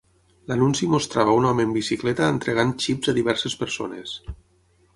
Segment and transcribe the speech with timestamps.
[0.51, 4.19] L'anunci mostrava un home en bicicleta entregant xips a diverses persones.